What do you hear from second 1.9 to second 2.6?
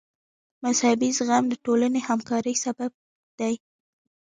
همکارۍ